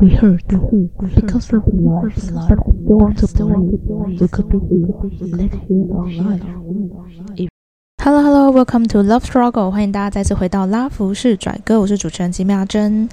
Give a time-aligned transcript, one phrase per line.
[0.00, 0.46] We hurt
[1.14, 2.16] because of life.
[2.88, 3.78] Don't want to believe
[4.18, 4.56] we could be
[5.26, 6.40] live here our life.
[8.02, 13.10] Hello Hello Welcome to Love Struggle，欢迎大家再次回到拉弗士拽哥，我是主持人吉妙珍。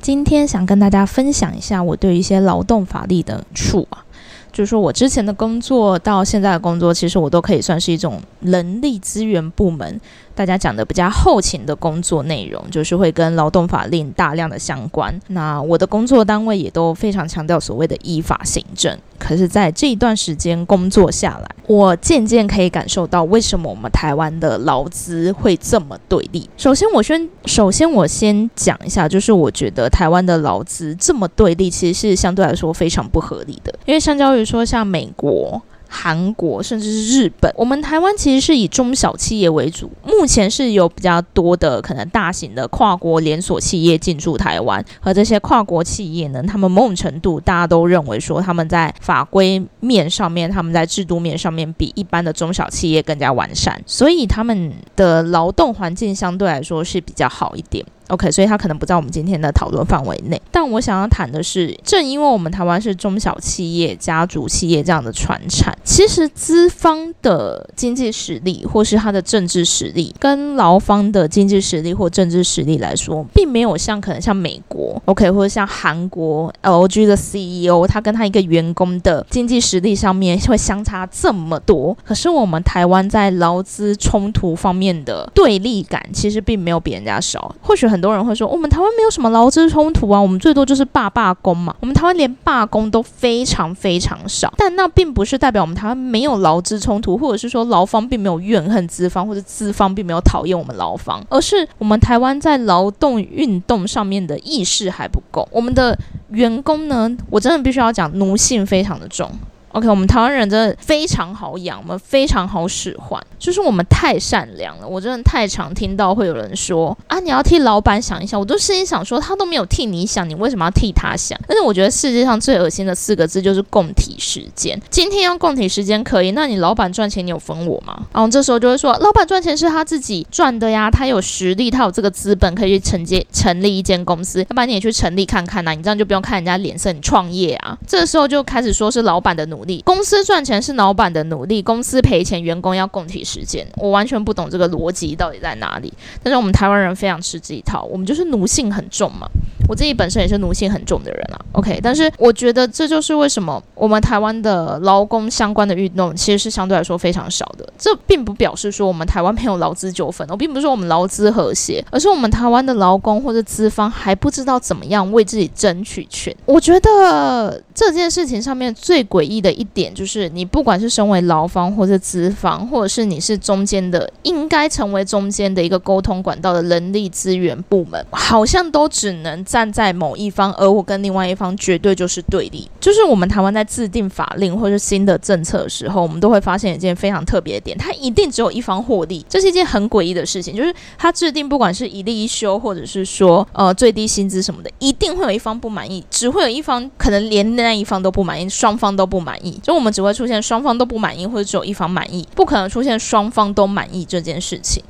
[0.00, 4.02] 今天想跟大家分享一下我对一些劳动法律的处啊，
[4.50, 10.00] 就是说我之前的工作到现在的工作，其实我都可以算是一种人力资源部门。
[10.34, 15.14] 大家讲的比较后勤的工作内容，就是会跟劳动法令大量的相关。
[15.28, 18.96] 那我的工作单位也都非常强调所谓的依法行政。
[19.18, 26.48] 可是，在这一段时间工作下来，我渐渐可以感受到为什么我们台湾的劳资会这么对立。
[26.56, 33.78] 首先，我先首先我先讲一下，就是我觉得台湾的劳资这么对立，其实是相对来说非常不合理的。
[33.84, 35.60] 因为相较于说像美国。
[35.92, 57.84] 韩国甚至是日本，我们台湾其实是以中小企业为主，目前是有比较多的可能大型的跨国连锁企业进驻台湾，和这些跨国企业呢，他们某种程度大家都认为说他们在法规面上面，他们在制度面上面比一般的中小企业更加完善，所以他们的劳动环境相对来说是比较好一点。
[58.10, 60.40] OK，所以他可能不在我们今天的讨论范围内。
[60.50, 81.96] 但我想要谈的是，正因为我们台湾是中小企业、家族企业这样的传产，其实资方的经济实力或是他的政治实力，跟劳方的经济实力或政治实力来说，并没有像可能像美国 OK，或者像韩国 LG 的 CEO，他跟他一个员工的经济实力上面会相差这么多。
[82.04, 87.54] 可是我们台湾在劳资冲突方面的对立感，其实并没有比人家少。
[87.62, 87.99] 或许很。
[88.00, 91.76] 很多人会说，我们台湾没有什么劳资冲突啊，我们最多就是罢罢工嘛。
[91.80, 105.46] 我们台湾连罢工都非常非常少，但那并不是代表我们台湾没有劳资冲突，或者是说劳方并没有怨恨资方，或者资方并没有讨厌我们劳方，而是我们台湾在劳动运动上面的意识还不够。
[105.52, 105.94] 我们的
[106.30, 109.30] 员工呢，我真的必须要讲，奴性非常的重。
[109.72, 114.88] OK，我们台湾人真的非常好养，我们非常好使唤，就是我们太善良了。
[114.88, 118.38] 我真的太常听到会有人说啊，你要替老板想一想。
[118.40, 121.38] 我都心里想说，他都没有替你想，你为什么要替他想？
[121.46, 124.76] 但是我觉得世界上最恶心的四个字就是共体时间。
[124.90, 128.06] 今天用共体时间可以，那你老板赚钱，你有分我吗？
[128.12, 137.78] 然后这时候就会说，老板赚钱是他自己赚的呀，他有实力，他有这个资本可以去承接成立一间公司，要不然你也去成立看看呐，你这样就不用看人家脸色，你创业啊。
[137.86, 139.59] 这时候就开始说是老板的努。
[139.60, 143.66] 努力，公司赚钱是老板的努力，公司赔钱，员工要共体时间。
[143.76, 145.92] 我完全不懂这个逻辑到底在哪里。
[146.22, 149.28] 但是我们台湾人非常吃这一套，我们就是奴性很重嘛。
[149.68, 151.38] 我自己本身也是奴性很重的人啊。
[151.52, 157.68] OK，但是我觉得这就是为什么我们台湾的劳工相关的运动其实是相对来说非常少的。
[157.78, 166.34] 这并不表示说我们台湾没有劳资纠纷，我并不是说我们劳资和谐，而是我们台湾的劳工或者资方还不知道怎么样为自己争取权。
[166.46, 169.49] 我觉得这件事情上面最诡异的。
[169.52, 182.68] 一点就是，你不管是身为劳方或者资方，或者是你是中间的，应该成为中间的一个沟通管道的人力资源部门，好像都只能站在某一方，而我跟另外一方绝对就是对立。
[182.80, 190.56] 就是我们台湾在制定法令或者新的政策的时候，我们都会发现一件非常特别的点，它一定只有一方获利，这是一件很诡异的事情。
[190.56, 199.58] 就是它制定不管是一例一休，或者是说呃最低薪资什么的，一定会有一方不满意，只会有一方可能连那一方都不满意，双方都不满意。
[199.62, 204.82] 就我们只会出现双方都不满意，或者只有一方满意，不可能出现双方都满意这件事情。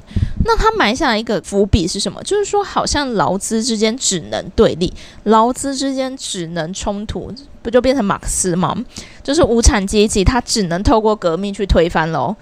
[0.44, 2.22] 那他埋下一个伏笔是什么？
[2.22, 4.92] 就是说，好像劳资之间只能对立，
[5.24, 8.74] 劳资之间只能冲突，不就变成马克思吗？
[9.22, 12.34] 就是无产阶级，他只能透过革命去推翻喽，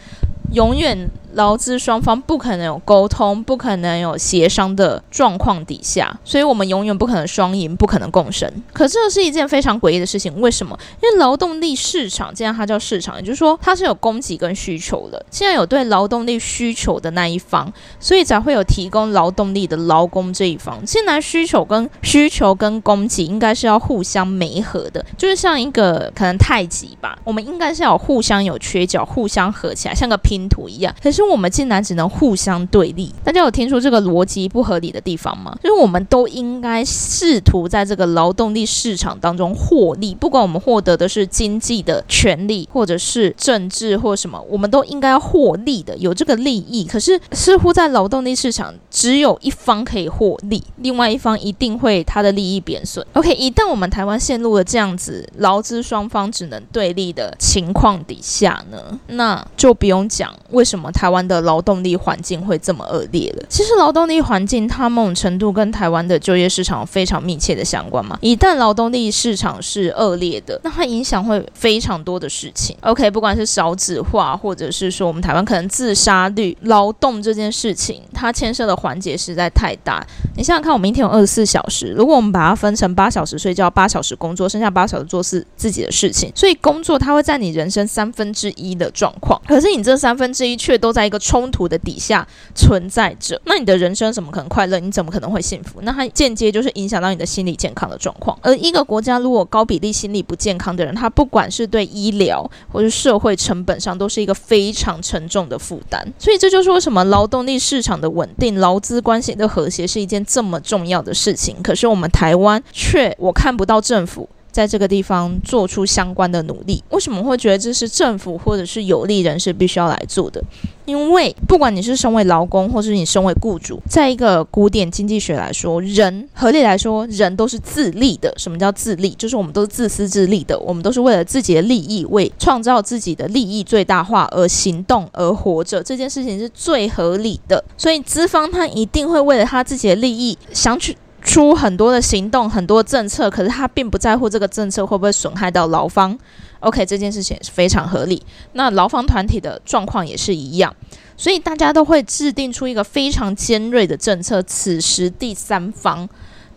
[0.52, 1.10] 永远。
[1.38, 8.52] 劳资双方不可能有沟通，不可能有协商的状况底下，所以我们永远不可能双赢，不可能共生。
[8.72, 10.76] 可这是一件非常诡异的事情，为什么？
[11.00, 15.24] 因为劳动力市场，既然它叫市场，也就是说它是有供给跟需求的。
[15.30, 20.84] 既然有对劳动力需求的那一方，所以才会有提供劳动力的劳工这一方。
[20.84, 30.92] 既然需求跟需求跟供给应该是要互相媒合的，就是像一个可能太极吧，我们应该是要互相有缺角，互相合起来，像个拼图一样。
[31.00, 31.27] 可是。
[31.28, 35.56] 我们竟然只能互相对立，大家有听出这个逻辑不合理的地方吗？
[35.62, 46.84] 就是我们都应该试图在这个劳动力市场当中获利，不管我们获得的是经济的权利，或者是政治或什么，我们都应该要获利的，有这个利益。
[46.84, 53.04] 可是似乎在劳动力市场，只有一方可以获利，另外一方一定会他的利益贬损。
[53.14, 61.07] OK，一旦我们台湾陷入了这样子劳资双方只能对立的情况底下呢，那就不用讲为什么他。
[61.08, 63.42] 台湾的劳动力环境会这么恶劣了。
[63.48, 68.18] 其实劳动力环境它某种程度跟台湾的就业市场非常密切的相关嘛。
[68.20, 72.76] 一旦劳动力市场是恶劣的，那它影响会非常多的事情。
[72.82, 80.06] OK，不管是少子化，或者是说我们台湾可能自杀率、劳动这件事情，它牵涉的环节实在太大。
[80.36, 89.40] 你想想看，我们一天有二十四小时，如果我们把它分成八小时睡觉、八小时工作，剩下八小时做是自己的事情，所以工作它会在你人生三分之一的状况。
[89.48, 94.80] 可是你这三分之一却都在在一个冲突的底下存在着，那你的人生怎么可能快乐？
[94.80, 95.78] 你怎么可能会幸福？
[95.82, 98.36] 那它间接就是影响到你的心理健康的状况。
[98.42, 106.04] 而一个国家如果高比例心理不健康的人，他不管是对医疗或是社会成本上，都是一个非常沉重的负担。
[106.18, 111.62] 所以这就是为什么劳动力市场的稳定、劳资关系的和谐是一件这么重要的事情。
[111.62, 114.28] 可是我们台湾却我看不到政府。
[114.50, 120.42] 在这个地方做出相关的努力，为什么会觉得这是政府或者是有利人士必须要来做的？
[120.86, 128.32] 因为不管你是身为劳工，或是你身为雇主，在一个古典经济学来说，人合理来说，人都是自利的。
[128.38, 129.10] 什么叫自利？
[129.10, 135.82] 就是我们都是自私自利的，我们都是为了自己的利益，为创造自己的利益最大化而行动而活着。
[135.82, 140.96] 这件事情是最合理的，所以资方他一定会为了他自己的利益想去。
[141.28, 146.18] 出很多的行动，很多政策，可是他并不在乎这个政策会不会损害到劳方。
[146.60, 148.20] OK，这件事情也是非常合理。
[148.54, 150.74] 那劳方团体的状况也是一样，
[151.16, 154.42] 所以大家都会制定出一个非常尖锐的政策。
[154.42, 156.08] 此时第三方。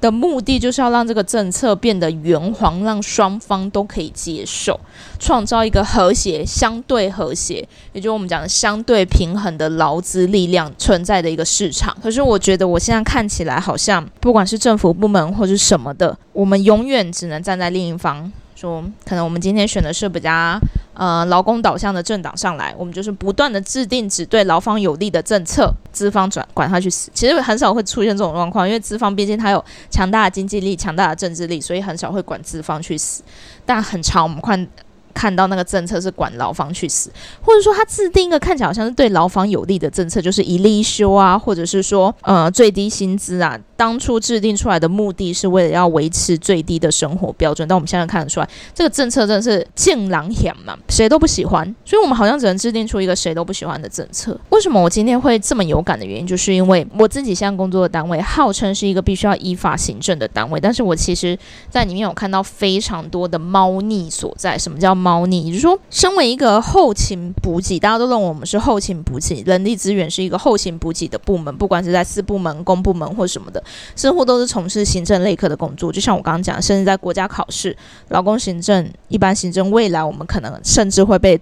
[0.02, 4.78] 的目的就是要让这个政策变得圆滑，让双方都可以接受，
[5.20, 11.96] 创造一个和谐、相对和谐，也就是我们讲的相对平衡的劳资力量存在的一个市场。
[12.02, 18.32] 可是我觉得我现在看起来好像，不管是政府部门或者什么的，我们永远只能站在另一方。
[18.62, 20.60] 说可能我们今天选的是比较
[20.94, 27.10] 呃劳工导向的政党上来，我们就是不断的制定只对劳方有利的政策，资方转管他去死。
[27.12, 33.24] 其实很少会出现这种状况，因为资方毕竟他有强大的经济力、强大的政治力，所以很少会管资方去死。
[33.66, 34.68] 但很长，我们看。
[35.12, 37.12] 看到那个政策是管劳方去死，
[37.42, 43.60] 或者说他制定一个看起来好像是对劳方有利的政策，就是一例一休啊，或者是说呃最低薪资啊。
[43.76, 51.66] 当初制定出来的目的是为了要维持最低的生活标准，但我们现在看得出来，这个政策真的是见狼险嘛，谁都不喜欢。
[51.84, 54.40] 所以我们好像只能制定出一个谁都不喜欢的政策。
[54.50, 61.36] 为什么我今天会这么有感的原因，就是因为我自己现在工作的单位号称是一个必须要依法行政的单位，但是我其实
[61.68, 64.56] 在里面有看到非常多的猫腻所在。
[64.56, 64.94] 什么叫？
[65.02, 73.62] 猫腻，也就是说，身为一个后勤补给，大家都认为我们是后勤补给，人力资源是一个后勤补给的部门，不管是在四部门、公部门或什么的，
[73.96, 75.92] 似乎都是从事行政类科的工作。
[75.92, 77.76] 就像我刚刚讲，甚至在国家考试、
[78.10, 81.40] 劳工行政、一般行政，未来我们可能甚至会被。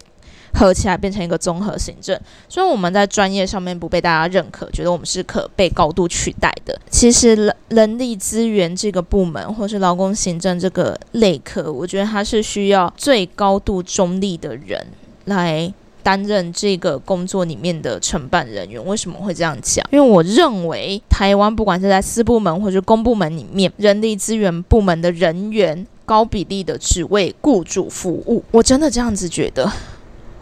[0.53, 6.79] 合起来变成一个综合行政，虽然我们在专业上面不被大家认可，觉得我们是可被高度取代的。
[6.89, 14.85] 其实人力资源这个部门，或是劳工行政这个类科，我觉得它是需要最高度中立的人
[15.25, 18.83] 来担任这个工作里面的承办人员。
[18.85, 19.85] 为什么会这样讲？
[19.91, 28.43] 因为我认为台湾不管是在私部门或者公部门里面，人力资源部门的人员高比例的只为雇主服务。
[28.51, 29.71] 我真的这样子觉得。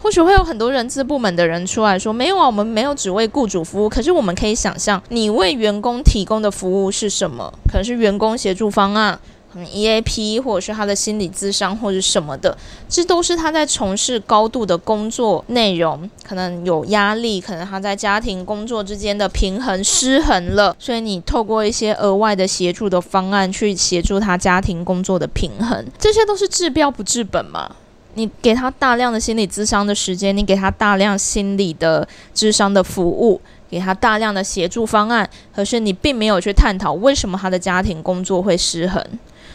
[0.00, 7.52] 或许会有很多人资部门的人出来说：“没有啊，我们没有只为雇主服务。”可是我们可以想象，你为员工提供的服务是什么？
[7.68, 9.18] 可能是员工协助方案，
[9.52, 12.56] 可能 EAP，或者是他的心理咨商，或者什么的。
[12.88, 27.74] 这都是他在从事高度的工作内容，可能有压力，可能他在家庭工作之间的平衡失衡了，所以你透过一些额外的协助的方案去协助他家庭工作的平衡，这些都是治标不治本嘛。
[28.18, 39.00] 你给他大量的心理智商的时间，你给他大量心理的智商的服务，给他大量的协助方案，可是你并没有去探讨为什么他的家庭工作会失衡，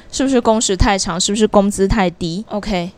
[0.10, 2.92] 是不是工时太长，是不是工资太低？OK。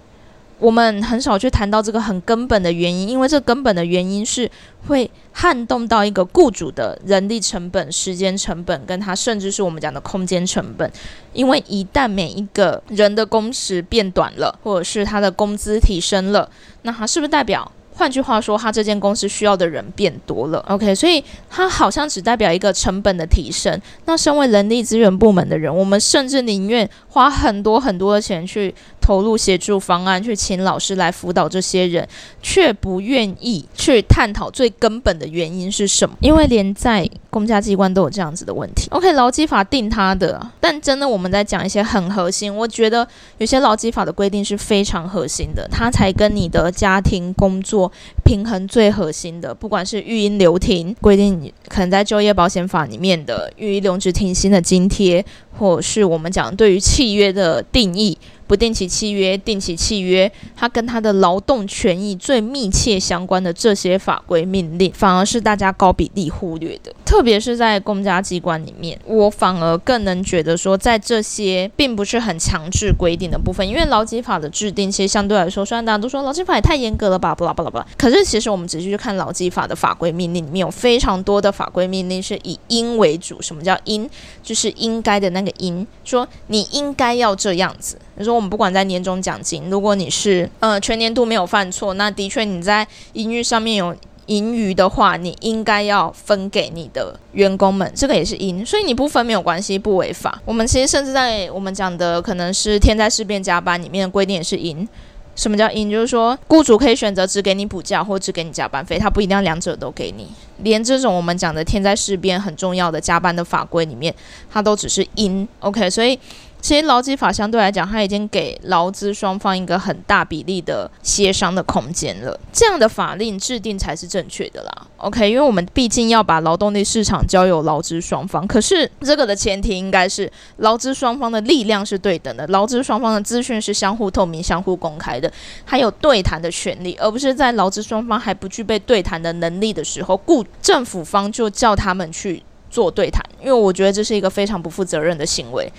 [0.57, 4.49] 我们很少去谈到这个很根本的原因，因为这根本的原因是
[4.87, 10.89] 会撼动到一个雇主的人力成本、时间成本，跟他甚至是我们讲的空间成本。
[11.33, 16.49] 因为一旦每一个人的工时变短了，或者是他的工资提升了，
[16.83, 17.71] 那他是不是代表？
[17.97, 23.79] 换句话说，他这间公司需要的人变多了，OK，所以它好像只代表一个成本的提升。
[24.03, 32.07] 那身为人力资源部门的人，我们甚至宁愿花很多很多的钱去投入协助方案，去请老师来辅导这些人，
[32.41, 36.15] 却不愿意去探讨最根本的原因是什么？
[36.21, 38.87] 因为连在公家机关都有这样子的问题。
[38.89, 43.07] OK，劳基法定他的，但真的我们在讲一些很核心，我觉得
[43.37, 47.91] 有些劳基法的规定是非常核心的，它才跟你的家庭工作
[48.23, 49.53] 平衡最核心的。
[49.53, 55.23] 不管是育婴留停规定，可能在就业保险法里面的育婴留职停薪的津贴，
[55.59, 58.17] 或者是我们讲对于契约的定义。
[58.47, 66.93] 不定期契约、定期契约，它跟它的劳动权益最密切相关的这些法规命令，反而是大家高比例忽略的。
[67.05, 83.41] 特别是在公家机关里面，我反而更能觉得说，在这些并不是很强制规定的部分，因为劳基法的制定，其实相对来说，虽然大家都说劳基法也太严格了吧，巴拉巴拉巴拉，可是其实我们仔细去看劳基法的法规命令里面有非常多的法规命令是以应为主。
[83.41, 84.09] 什么叫应？
[84.41, 87.97] 就是应该的那个应，说你应该要这样子。
[88.15, 93.93] 比如说，我们不管在年终奖金，如果你是呃全年度没有犯错，那的确你在盈余上面有
[94.27, 100.41] 盈余的话，你应该要分给你的员工们，这个也是应，所以你不分没有关系，不违法。
[100.45, 104.87] 我们其实甚至在我们讲的可能是天灾事变加班里面的规定也是应。
[105.35, 105.91] 什么叫应？
[105.91, 110.29] 就是说雇主可以选择只给你补假或只给你加班费，他不一定要两者都给你。
[110.59, 114.15] 连这种我们讲的天灾事变很重要的加班的法规里面，
[114.49, 115.45] 它都只是应。
[115.59, 116.17] OK，所以。
[116.65, 122.39] 其实劳基法相对来讲，它已经给劳资双方一个很大比例的协商的空间了。
[122.51, 124.87] 这样的法令制定才是正确的啦。
[124.97, 135.31] OK，因为我们毕竟要把劳动力市场交由劳资双方，可是这个的前提应该是劳资双方的力量是对等的，劳资双方的资讯是相互透明、相互公开的，
[135.65, 142.41] 还有对谈的权利，而不是在劳资双方还不具备对谈的能力的时候，雇政府方就叫他们去
[142.71, 143.23] 做对谈。
[143.39, 145.71] 因为我觉得这是一个非常不负责任的行为。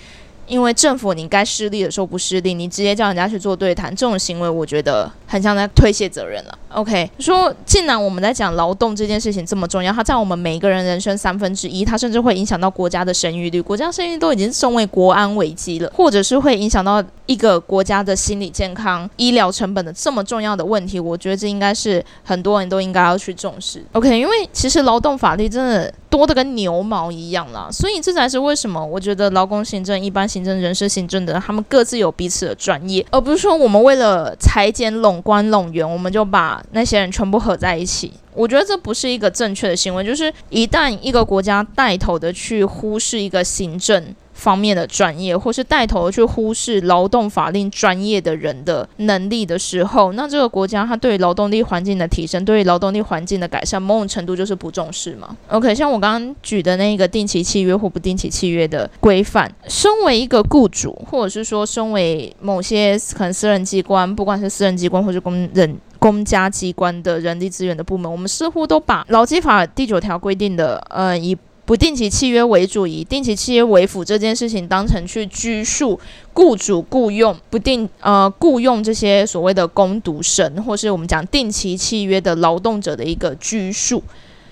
[0.47, 6.57] 因为政府你该失利的时候不失利，你直接叫人家去做对谈，这种行为我觉得很像在推卸责任了。
[6.69, 23.85] OK，说既然我们在讲劳动这件事情这么重要，它占我们每一个人人生三分之一，它甚至会影响到国家的生育率，国家生育都已经成为国安危机了，或者是会影响到一个国家的心理健康、医疗成本的这么重要的问题，我觉得这应该是很多人都应该要去重视。
[23.91, 25.93] OK，因为其实劳动法律真的。
[26.09, 38.13] 多的跟牛毛一样啦，所以这才是为什么我觉得劳工行政、一般行政、人事行政的他们各自有彼此的专业，而不是说我们为了裁减拢官拢员，我们就把那些人全部合在一起。
[38.33, 44.15] 我觉得这不是一个正确的行为，就是一旦一个国家带头的去忽视一个行政。
[44.37, 55.35] 方面的专业，或是带头去忽视劳动法令专业的人的能力的时候，那这个国家它对劳动力环境的提升，对劳动力环境的改善，某种程度就是不重视嘛。
[55.49, 71.35] OK，像我刚刚举的那个定期契约或不定期契约的规范，身为一个雇主，或者是说身为某些可能私人机关，不管是私人机关或是公人公家机关的人力资源的部门，我们似乎都把劳基法第九条规定的，呃，以
[71.67, 75.99] 不定期契约为主，以定期契约为辅这件事情当成去拘束
[76.31, 84.01] 雇主雇佣不定呃雇佣这些所谓的工读生，或是我们讲定期契约的劳动者的一个拘束，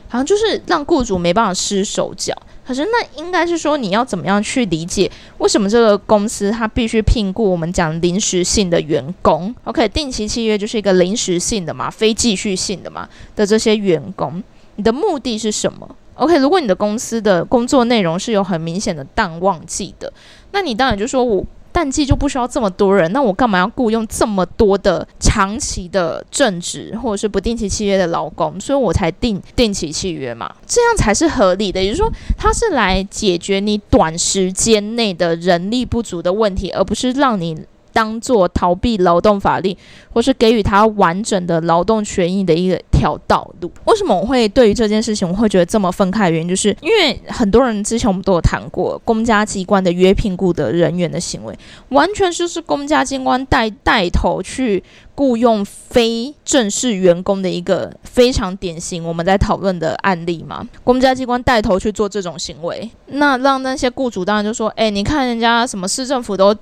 [0.09, 2.35] 好像就是让雇主没办法施手脚。
[2.67, 13.07] 可是那应该是说你要怎么样去理解为什么这个公司它必须聘雇我们讲临时性的员工？OK，定期契约就是一个临时性的嘛，非继续性的嘛
[13.37, 14.43] 的这些员工，
[14.75, 20.11] 你的目的是什么？OK，如果你的公司的工作内容是有很明显的淡旺季的，
[20.51, 28.57] 那你当然就说我淡季就不需要这么多人，那我干嘛要雇佣这么多的长期的正职或者是不定期契约的劳工？
[28.59, 31.83] 所以我才定定期契约嘛，这样才是合理的。
[31.83, 37.57] 也就是说，它是来解决你短时间内的人力不足的问题，而不是让你。
[37.95, 39.75] 当做逃避劳动法令，
[40.11, 43.71] 或是给予他完整的劳动权益的一个条道路。
[43.85, 46.29] 为什么我会对于这件事情我会觉得这么愤慨？
[46.29, 51.57] 原因就是因为很多人之前我们都有谈过，公家机关的约聘雇的人员的行为，
[51.89, 54.83] 完全就是公家机关带带头去
[55.15, 60.67] 雇佣非正式员工的一个非常典型我们在讨论的案例嘛。
[60.83, 66.53] 公家机关带头去做这种行为，那让那些雇主当然就说：“哎，你看人家什么市政府都。”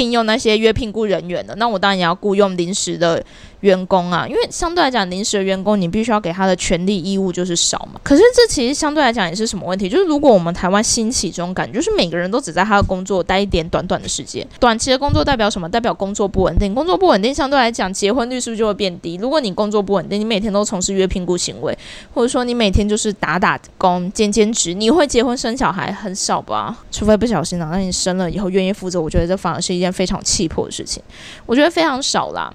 [0.00, 3.22] 聘用那些约聘雇人员的，那我当然也要雇佣临时的。
[3.60, 8.00] 员工啊，因为相对来讲，临时的员工你必须要给他的权利义务就是少嘛。
[8.02, 9.86] 可是这其实相对来讲也是什么问题？
[9.86, 15.68] 就是如果我们台湾兴起这种感觉，就是每个人都只在他的工作待一点短短的时间，短期的工作代表什么？
[15.68, 16.74] 代表工作不稳定。
[16.74, 19.18] 工作不稳定，相对来讲，结婚率是不是就会变低？
[19.20, 21.76] 如果你工作不稳定，你每天都从事约聘雇行为，
[22.14, 26.78] 或者说你每天就是打打工、兼兼职，你会结婚生小孩很少吧？
[26.90, 29.89] 除非不小心啊，那你生了以后愿意负责，我觉得这反而是一件。
[29.92, 31.02] 非常气魄的事情，
[31.46, 32.52] 我觉得非常少啦。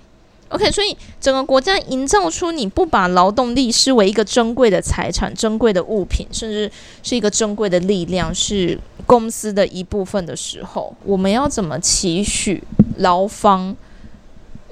[0.49, 12.63] OK，所以整个国家营造出你不把劳动力视为一个珍贵的财产、珍贵的物品，甚至是一个珍贵的力量，是公司的一部分的时候，我们要怎么期许
[12.97, 13.75] 劳方？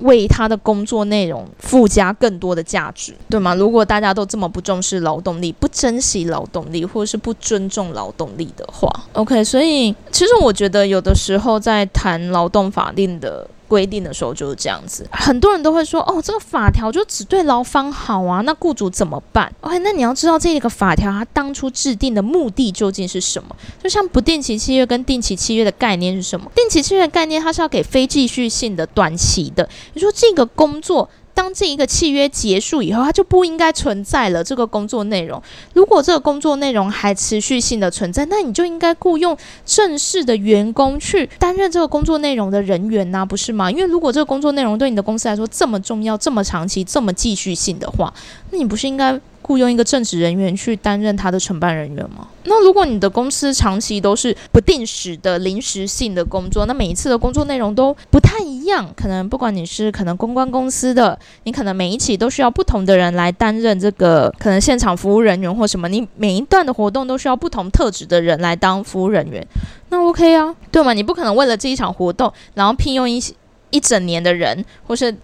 [0.03, 3.53] 为他的工作内容附加更多的价值，对吗？
[3.55, 13.47] 如果大家都这么不重视劳动力、不珍惜劳动力，或者是不尊重劳动力的话，OK，所以其实我觉得有的时候在谈劳动法令的。
[13.73, 23.55] 规定的时候就是这样子，很多人都会说，哦，这个法条就只对劳方好啊，那雇主怎么办？OK，那你要知道这个法条它当初制定的目的究竟是什么？
[23.81, 26.51] 就像不定期契约跟定期契约的概念是什么？
[26.53, 31.09] 定期契约的概念它是要给非继续性的短期的，你说这个工作。
[31.33, 34.43] 当这一个契约结束以后，它就不应该存在了。
[34.43, 35.41] 这个工作内容，
[35.73, 43.71] 如果这个工作内容还持续性的存在，那你就应该雇佣正式的员工去担任这个工作内容的人员呐，不是吗？
[43.71, 48.13] 因为如果这个工作内容对你的公司来说这么重要、这么长期、这么继续性的话，
[48.51, 49.19] 那你不是应该？
[49.43, 52.27] 雇佣一个正职人员去担任他的承办人员吗？
[52.45, 58.89] 那如果你的公司长期都是不定时的临时性的工作，那每一次的工作内容都不太一样。
[58.95, 69.45] 可能不管你是可能公关公司的，你可能每一期都需要不同的人来担任这个可能现场服务人员或什么，你每一段的活动都需要不同特质的人来当服务人员，
[69.89, 70.93] 那 OK 啊，对吗？
[70.93, 73.21] 你不可能为了这一场活动，然后聘用一
[73.69, 75.15] 一整年的人，或是。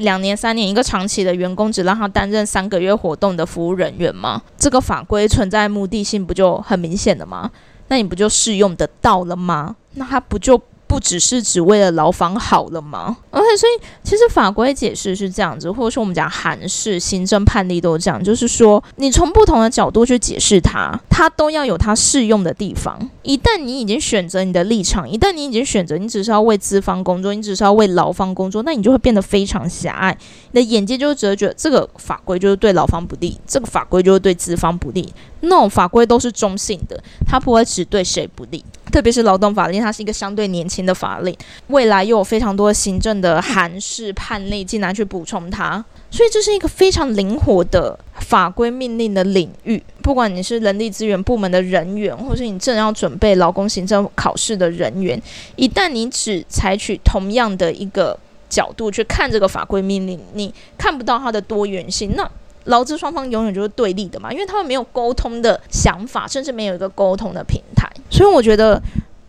[0.00, 4.42] 两年、三年，一个长期的员工只让他担任三个月活动的服务人员吗？
[4.58, 7.50] 这个法规存在目的性不就很明显了吗？
[7.88, 9.76] 那你不就适用得到了吗？
[9.94, 10.60] 那他不就？
[10.90, 22.98] 不只是只为了劳方好了吗？OK，所以其实法规解释是这样子，或者说我们讲韩式行政判例都是这样，就是说你从不同的角度去解释它，它都要有它适用的地方。
[23.22, 30.18] 一旦你已经选择你的立场，一旦你已经选择你只是要为资方工作，你只是要为劳方工作，那你就会变得非常狭隘，
[30.50, 35.14] 你的眼界就只会觉得这个法规就是对劳方不利，这个法规就是对资方不利。
[35.42, 38.64] 那种法规都是中性的，它不会只对谁不利。
[38.92, 41.36] 特别是劳动法令，它是一个相对年轻的法令，
[41.68, 49.82] 未来又有非常多行政的函式判例进来去补充它，所以这是一个非常灵活的法规命令的领域。
[50.02, 55.20] 不管你是人力资源部门的人员，或是你正要准备劳工行政考试的人员，
[55.56, 58.18] 一旦你只采取同样的一个
[58.48, 62.30] 角度去看这个法规命令，你看不到它的多元性，那。
[62.64, 67.90] 劳资双方永远就是对立的嘛，因为他们没有沟通的想法，甚至没有一个沟通的平台。
[68.10, 68.80] 所以我觉得，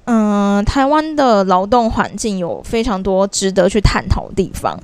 [0.05, 4.79] 嗯，台湾的劳动环境有非常多值得去探讨的地方。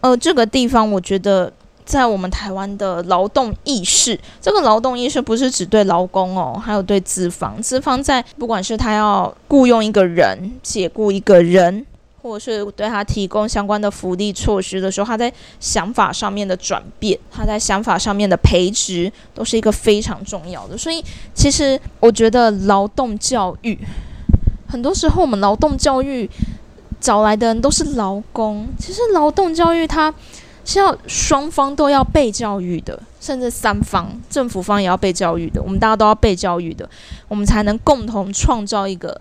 [0.00, 1.52] 呃，这个地方我觉得，
[1.84, 7.60] 在我们台湾的劳动意识，这个劳动意识不是只对劳工哦，还有对资方。
[7.62, 11.84] 资方在不管是他要雇佣一个人，解雇一个人。
[12.20, 20.76] 或者是对他提供相关的福利措施的时候，他在想法上面的转变，他在想法上面的培植，都是一个非常重要的。
[20.76, 21.02] 所以，
[21.32, 23.78] 其实我觉得劳动教育，
[24.68, 26.28] 很多时候我们劳动教育
[27.00, 28.68] 找来的人都是劳工。
[28.78, 30.14] 其实劳动教育它
[30.64, 36.88] 是要双方都要被教育的，甚至三方政府方也要被教育的，我们大家都要被教育的，
[37.26, 39.20] 我们才能共同创造一个。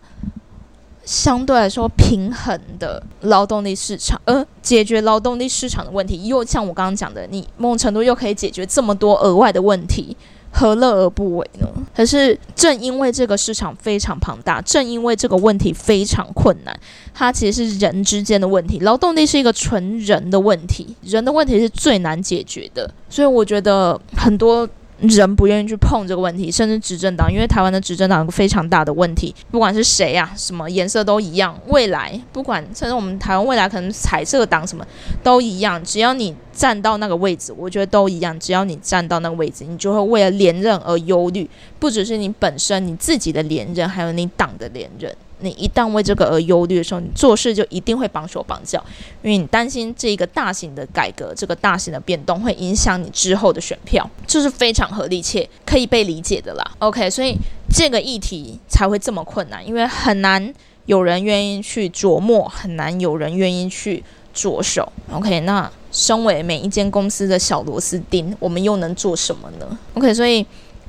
[1.05, 10.17] 相对来说平衡的劳动力市场，而解决劳动力市场的问题，又像我刚刚讲的，你某种程度又可以解决这么多额外的问题，
[10.57, 11.67] 何乐而不为呢？
[11.95, 16.75] 可是正因为这个市场非常庞大，正因为这个问题非常困难，
[17.13, 24.67] 它其实是人之间的问题，劳动力是一个纯人的问题，人的问题是最难解决的，所以我觉得很多。
[24.99, 31.57] 人不愿意去碰这个问题，甚至执政党，因为台湾的执政党有个非常大的问题，不管是谁呀，什么颜色都一样。
[31.67, 34.85] 未来不管，甚至我们台湾未来可能彩色党什么
[35.21, 38.37] 都一样，只要你站到那个位置，我觉得都一样。
[38.39, 45.15] 只要你站到那个位置，你就会为了连任而忧虑，不只是你本身你自己的连任，还有你党的连任。
[45.39, 48.83] 你一旦为这个而忧虑的时候，你做事就一定会绑手绑脚，
[49.21, 56.71] 因为你担心这一个大型的改革、这个大型的变动会影响你之后的选票，这是非常合理且可以被理解的啦。
[56.79, 57.37] OK，所以
[57.69, 60.53] 这个议题才会这么困难，因为很难
[60.85, 64.91] 有人愿意去琢磨，很难有人愿意去着手。
[65.11, 70.45] OK，那身为每一间公司的小螺丝钉，我们又能做什么呢？OK，所以。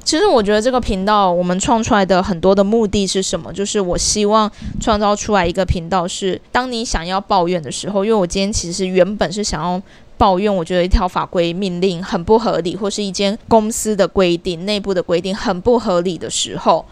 [0.09, 3.53] 其实我觉得这个频道我们创出来的很多的目的是什么？
[3.53, 9.83] 就是我希望创造出来一个频道，是当你想要抱怨的时候，因为我今天其实原本是想要
[10.17, 16.83] 抱怨，我觉得一条法规命令很不合理，或是一间公司的规定内部的规定很不合理的时候，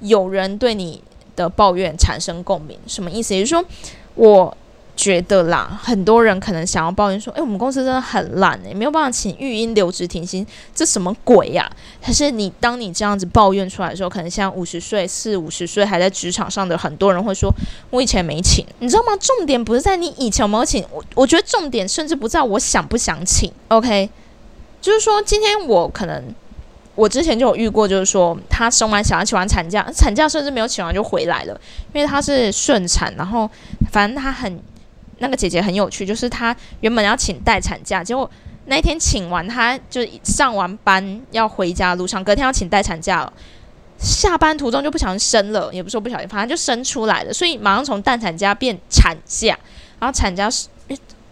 [0.00, 1.02] 有人对你
[1.34, 3.32] 的抱怨产生共鸣，什么意思？
[3.34, 3.64] 也就是说，
[4.16, 4.54] 我
[4.96, 11.70] 觉得啦，很多人可能想要抱怨说：“哎，我们公司真的很烂诶，没有办法请育婴留职停薪，这什么鬼呀？”
[12.04, 17.52] 可是你当你这样子抱怨出来的时候，可能像五十岁、四五十岁还在职场上的很多人会说
[17.90, 23.52] ：“我以前没请，你知道吗？”重点不是在你以前有没有请，我我觉得重点甚至不在我想不想请。
[23.68, 24.08] OK，
[24.80, 26.24] 就是说今天我可能。
[26.94, 31.52] 我之前就有遇过，就是说他生完小孩请完产假，产假甚至没有请完就回来了，
[31.92, 33.46] 因为他是顺产，然后
[33.92, 34.58] 反正他很
[35.18, 38.30] 那个姐姐很有趣，就是她原本要请待产假，结果
[38.66, 43.32] 那一天请完，她就上完班要回家路上，隔天要请待产假了，
[43.98, 49.58] 下班途中就不小心生了，也不是说不小心，反正就生出来了，所以马上从待产假变产假，
[49.98, 50.68] 然后产假是。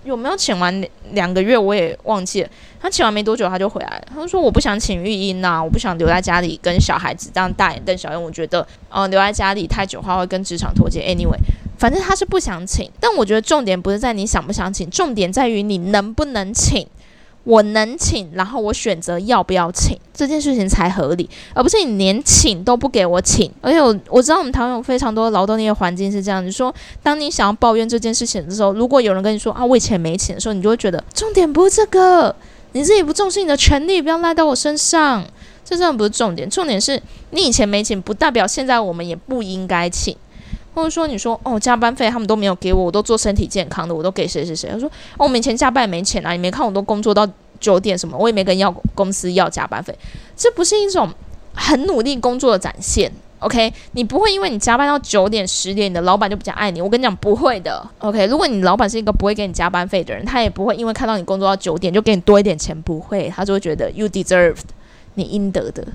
[0.04, 1.56] 有没有请完两个月？
[1.56, 2.48] 我也忘记了。
[2.78, 4.04] 他请完没多久，他就回来了。
[4.14, 8.22] 他说：“我不想请育婴呐，我不想留在家里跟小孩子这样大眼瞪小眼。
[8.22, 11.00] 我觉得，呃，留在家里太久的话会跟职场脱节。
[11.00, 11.38] Anyway，
[11.84, 12.90] 反正他是不想请。
[12.98, 16.86] 但我觉得重点不是在你想不想请，重点在于你能不能请。”
[17.44, 23.52] 我能请，然后我选择要不要请这件事情才合理，而不是你连请都不给我请。
[23.60, 32.34] 而且我我知道我们台湾有非常多劳动力的环境是这样，你说当你想要抱怨这件事情的时候，如果有人跟你说啊我以前没请的时候，你就会觉得重点不是这个，
[32.72, 35.22] 你自己不重视你的权利，不要赖到我身上，
[35.62, 36.48] 这真的不是重点。
[36.48, 36.98] 重点是
[37.32, 40.16] 你以前没请，不代表现在我们也不应该请。
[40.74, 44.68] 或者说你说哦加班费他们都没有给我，我都做身体健康的，我都给谁谁谁。
[44.68, 47.26] 他说哦我们以前加班也没钱啊，你没看我都工作到
[47.60, 49.96] 九点什么，我也没跟要公司要加班费，
[50.36, 51.08] 这不是一种
[51.54, 53.10] 很努力工作的展现。
[53.40, 56.80] OK，你不会因为你加班到九点十点，你的老板就比较爱你。
[56.80, 57.86] 我跟你讲不会的。
[57.98, 64.62] OK，如果你老板是一个不会给你加班费的人，他也不会因为看到你工作到九点就给你多一点钱，不会，他就会觉得 you deserved，
[65.14, 65.86] 你应得的。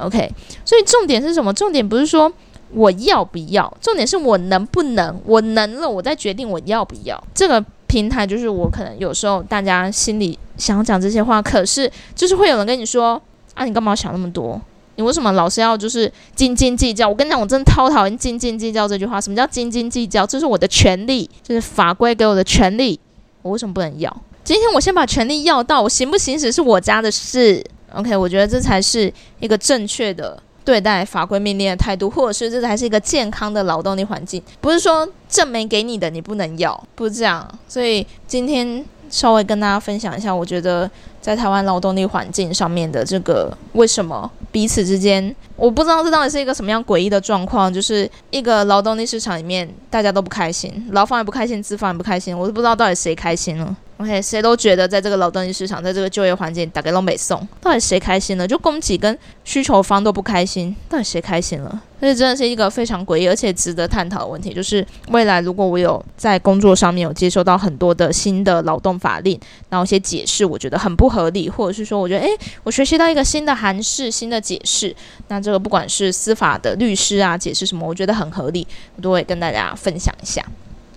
[0.00, 0.30] OK，
[0.64, 1.52] 所以重点是什么？
[1.52, 2.32] 重点不是说。
[2.74, 3.72] 我要不要？
[3.80, 5.20] 重点是我能不能？
[5.24, 7.22] 我能了，我再决定我要不要。
[7.34, 13.20] 这个平台就是我可能有时候大家心里想讲这些话，可是就是会有人跟你说
[13.54, 14.60] 啊，你干嘛想那么多？
[14.96, 17.08] 你为什么老是要就是斤斤计较？
[17.08, 19.20] 我跟你讲，我真的超讨厌斤斤计较这句话。
[19.20, 20.26] 什么叫斤斤计较？
[20.26, 22.98] 这是我的权利，就是法规给我的权利，
[23.42, 24.16] 我为什么不能要？
[24.44, 27.64] 今天我先把权利要到，我行不行使是我家的事。
[27.92, 30.40] OK，我觉得这才是一个正确的。
[30.64, 37.46] 对待法规命令的态度，或者是这才是一个健康的劳动力环境，不是说证明给你的你不能要，不是这样。
[37.68, 53.76] 所以今天稍微跟大家分享一下，我觉得在台湾劳动力环境上面的这个为什么彼此之间，我不知道这到底是一个什么样诡异的状况，就是一个劳动力市场里面大家都不开心，劳方也不开心，资方也不开心，我都不知道到底谁开心了。
[53.98, 58.46] OK，谁都觉得在这个劳动力市场，在这个就业环境，打给都没送，到底谁开心了？
[58.46, 61.80] 就供给跟需求方都不开心，到底谁开心了？
[62.00, 64.52] 所以真的是一个非常诡异而且值得探讨的问题。
[64.52, 74.94] 就是未来如果我有在工作上面有接收到很多的新的劳动法令，然后一些解释，我觉得很不合理，或者是说我觉得诶，我学习到一个新的函释、新的解释，
[75.28, 80.44] 那这个不管是司法的律师啊解释什么，我觉得很合理，我都会跟大家分享一下。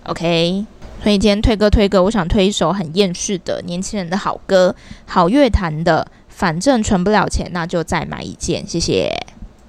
[0.02, 0.66] OK。
[1.02, 4.74] 所以今天推歌推歌，我想推一首很厌世的年轻人的好歌，
[5.06, 9.10] 好乐坛的，反正存不了钱，那就再买一件，谢谢。